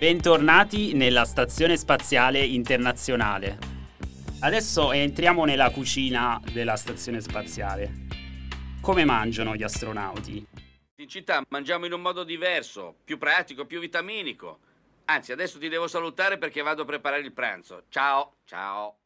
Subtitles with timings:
[0.00, 3.58] Bentornati nella Stazione Spaziale Internazionale.
[4.40, 8.06] Adesso entriamo nella cucina della Stazione Spaziale.
[8.80, 10.46] Come mangiano gli astronauti?
[11.02, 14.60] In città mangiamo in un modo diverso, più pratico, più vitaminico.
[15.04, 17.82] Anzi, adesso ti devo salutare perché vado a preparare il pranzo.
[17.90, 19.00] Ciao, ciao.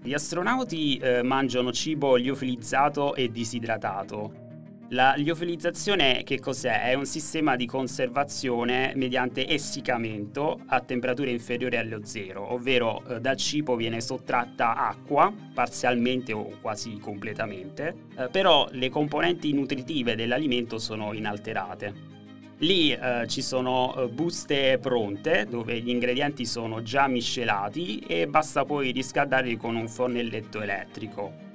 [0.00, 4.43] Gli astronauti eh, mangiano cibo liofilizzato e disidratato.
[4.88, 6.82] La liofilizzazione che cos'è?
[6.82, 13.36] È un sistema di conservazione mediante essiccamento a temperature inferiori allo zero, ovvero eh, dal
[13.36, 21.14] cibo viene sottratta acqua, parzialmente o quasi completamente, eh, però le componenti nutritive dell'alimento sono
[21.14, 22.12] inalterate.
[22.58, 28.66] Lì eh, ci sono eh, buste pronte dove gli ingredienti sono già miscelati e basta
[28.66, 31.52] poi riscaldarli con un fornelletto elettrico.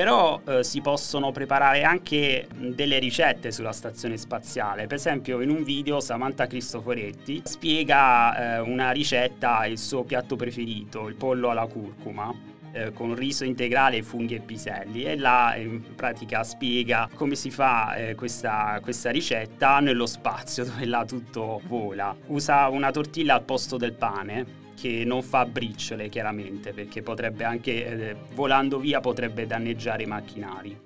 [0.00, 4.86] Però eh, si possono preparare anche delle ricette sulla stazione spaziale.
[4.86, 11.06] Per esempio, in un video Samantha Cristoforetti spiega eh, una ricetta, il suo piatto preferito,
[11.06, 12.34] il pollo alla curcuma.
[12.72, 17.94] Eh, con riso integrale, funghi e piselli e là in pratica spiega come si fa
[17.96, 22.16] eh, questa, questa, ricetta nello spazio dove là tutto vola.
[22.28, 27.84] Usa una tortilla al posto del pane che non fa briciole chiaramente perché potrebbe anche
[27.84, 30.80] eh, volando via potrebbe danneggiare i macchinari.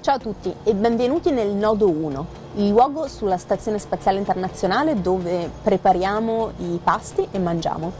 [0.00, 5.50] Ciao a tutti e benvenuti nel Nodo 1, il luogo sulla Stazione Spaziale Internazionale dove
[5.62, 7.92] prepariamo i pasti e mangiamo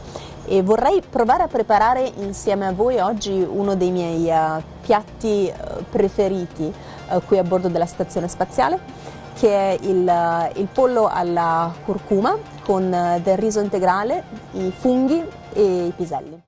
[0.45, 5.83] e vorrei provare a preparare insieme a voi oggi uno dei miei uh, piatti uh,
[5.87, 6.63] preferiti
[7.09, 9.00] uh, qui a bordo della stazione spaziale
[9.33, 15.91] che è il, il pollo alla curcuma con del riso integrale, i funghi e i
[15.95, 16.41] piselli.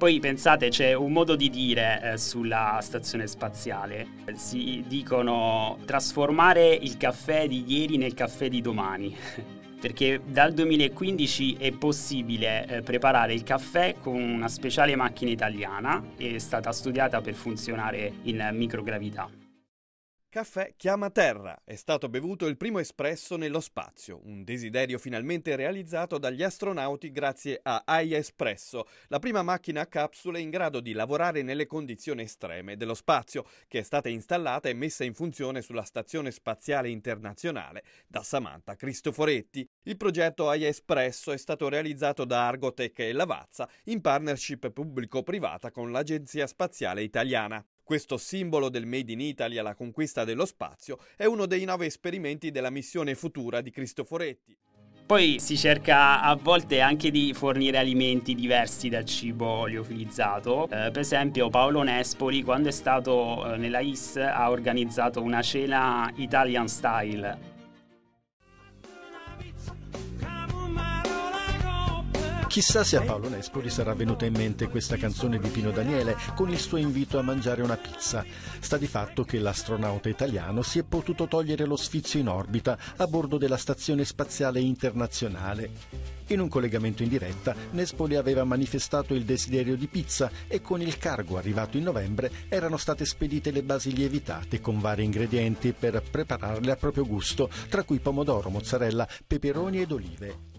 [0.00, 4.06] Poi pensate, c'è un modo di dire eh, sulla stazione spaziale.
[4.34, 9.14] Si dicono trasformare il caffè di ieri nel caffè di domani.
[9.80, 16.34] perché dal 2015 è possibile eh, preparare il caffè con una speciale macchina italiana che
[16.34, 19.39] è stata studiata per funzionare in microgravità.
[20.30, 26.18] Caffè chiama terra è stato bevuto il primo espresso nello spazio, un desiderio finalmente realizzato
[26.18, 31.66] dagli astronauti grazie a iEspresso, la prima macchina a capsule in grado di lavorare nelle
[31.66, 36.90] condizioni estreme dello spazio, che è stata installata e messa in funzione sulla Stazione Spaziale
[36.90, 39.68] Internazionale da Samantha Cristoforetti.
[39.82, 46.46] Il progetto iEspresso è stato realizzato da Argotec e Lavazza in partnership pubblico-privata con l'Agenzia
[46.46, 47.66] Spaziale Italiana.
[47.90, 52.52] Questo simbolo del Made in Italy alla conquista dello spazio è uno dei nove esperimenti
[52.52, 54.56] della missione futura di Cristoforetti.
[55.06, 60.66] Poi si cerca a volte anche di fornire alimenti diversi dal cibo liofilizzato.
[60.66, 66.12] Eh, per esempio Paolo Nespoli quando è stato eh, nella IS ha organizzato una cena
[66.14, 67.49] Italian style
[72.50, 76.50] Chissà se a Paolo Nespoli sarà venuta in mente questa canzone di Pino Daniele con
[76.50, 78.24] il suo invito a mangiare una pizza.
[78.58, 83.06] Sta di fatto che l'astronauta italiano si è potuto togliere lo sfizio in orbita a
[83.06, 85.70] bordo della Stazione Spaziale Internazionale.
[86.26, 90.98] In un collegamento in diretta, Nespoli aveva manifestato il desiderio di pizza e con il
[90.98, 96.72] cargo arrivato in novembre erano state spedite le basi lievitate con vari ingredienti per prepararle
[96.72, 100.49] a proprio gusto, tra cui pomodoro, mozzarella, peperoni ed olive.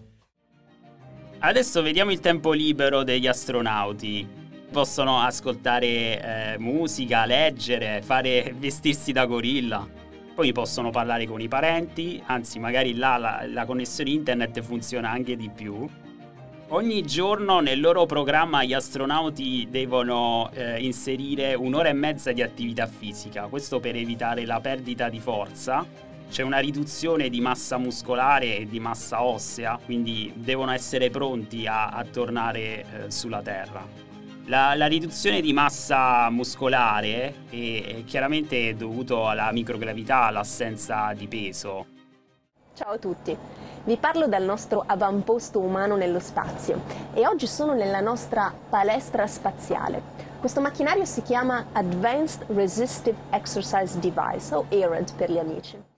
[1.44, 4.24] Adesso vediamo il tempo libero degli astronauti.
[4.70, 9.84] Possono ascoltare eh, musica, leggere, fare vestirsi da gorilla.
[10.36, 15.34] Poi possono parlare con i parenti, anzi magari là la, la connessione internet funziona anche
[15.34, 15.84] di più.
[16.68, 22.86] Ogni giorno nel loro programma gli astronauti devono eh, inserire un'ora e mezza di attività
[22.86, 25.84] fisica, questo per evitare la perdita di forza
[26.32, 31.88] c'è una riduzione di massa muscolare e di massa ossea, quindi devono essere pronti a,
[31.88, 33.86] a tornare eh, sulla Terra.
[34.46, 41.86] La, la, riduzione di massa muscolare è, è chiaramente dovuto alla microgravità, all'assenza di peso.
[42.72, 43.36] Ciao a tutti,
[43.84, 46.80] vi parlo dal nostro avamposto umano nello spazio
[47.12, 50.30] e oggi sono nella nostra palestra spaziale.
[50.40, 55.91] Questo macchinario si chiama Advanced Resistive Exercise Device o ARED per gli amici.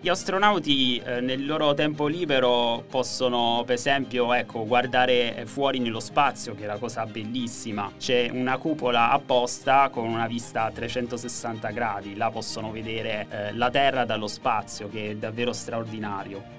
[0.00, 6.54] Gli astronauti eh, nel loro tempo libero possono, per esempio, ecco, guardare fuori nello spazio,
[6.54, 7.90] che è la cosa bellissima.
[7.98, 13.70] C'è una cupola apposta con una vista a 360 gradi, là possono vedere eh, la
[13.70, 16.57] Terra dallo spazio, che è davvero straordinario.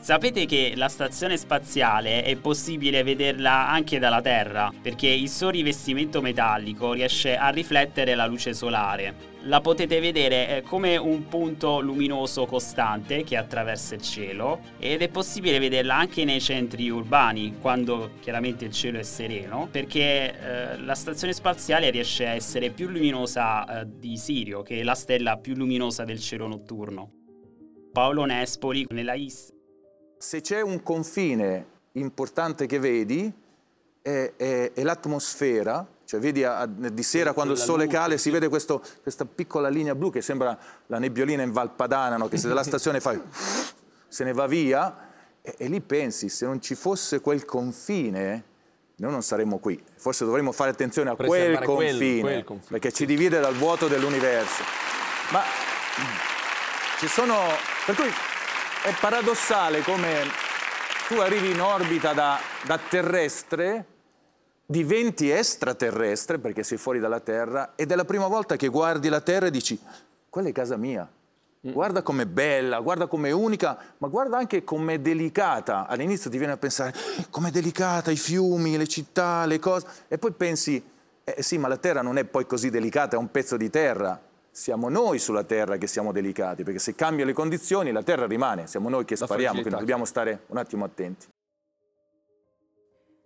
[0.00, 6.22] Sapete che la stazione spaziale è possibile vederla anche dalla Terra, perché il suo rivestimento
[6.22, 9.28] metallico riesce a riflettere la luce solare.
[9.42, 15.08] La potete vedere eh, come un punto luminoso costante che attraversa il cielo ed è
[15.10, 20.94] possibile vederla anche nei centri urbani, quando chiaramente il cielo è sereno, perché eh, la
[20.94, 25.54] stazione spaziale riesce a essere più luminosa eh, di Sirio, che è la stella più
[25.54, 27.12] luminosa del cielo notturno.
[27.92, 29.58] Paolo Nespoli nella IS
[30.22, 33.32] se c'è un confine importante che vedi
[34.02, 38.28] è, è, è l'atmosfera, cioè vedi a, di sera quando il sole luce, cale si
[38.28, 40.58] vede questo, questa piccola linea blu che sembra
[40.88, 42.28] la nebbiolina in Valpadana, no?
[42.28, 43.18] che se dalla stazione fai
[44.08, 45.08] se ne va via
[45.40, 48.44] e, e, lì pensi se non ci fosse quel confine
[48.96, 51.28] noi non saremmo qui, forse dovremmo fare attenzione a quel
[51.64, 54.62] confine, quel, quel confine, perché ci divide dal vuoto dell'universo.
[55.32, 55.40] Ma
[56.98, 57.34] ci sono...
[57.86, 58.10] Per cui
[58.82, 60.22] è paradossale come
[61.06, 63.84] tu arrivi in orbita da, da terrestre,
[64.64, 69.20] diventi extraterrestre perché sei fuori dalla Terra ed è la prima volta che guardi la
[69.20, 69.78] Terra e dici
[70.30, 71.06] quella è casa mia.
[71.66, 71.72] Mm.
[71.72, 75.86] Guarda com'è bella, guarda com'è unica, ma guarda anche com'è delicata.
[75.86, 76.94] All'inizio ti viene a pensare
[77.28, 80.82] com'è delicata, i fiumi, le città, le cose, e poi pensi,
[81.22, 84.28] eh sì, ma la Terra non è poi così delicata, è un pezzo di terra
[84.50, 88.66] siamo noi sulla Terra che siamo delicati, perché se cambiano le condizioni la Terra rimane,
[88.66, 91.26] siamo noi che spariamo, quindi dobbiamo stare un attimo attenti.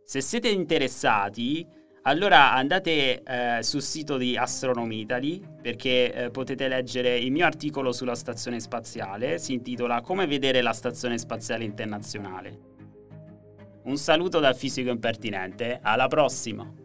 [0.05, 1.67] Se siete interessati,
[2.03, 7.93] allora andate eh, sul sito di Astronomy Italy perché eh, potete leggere il mio articolo
[7.93, 12.73] sulla stazione spaziale, si intitola Come vedere la stazione spaziale internazionale.
[13.85, 16.84] Un saluto dal fisico impertinente, alla prossima!